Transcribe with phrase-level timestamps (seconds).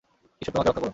[0.41, 0.89] ঈশ্বর তোমাকে রক্ষা করুন।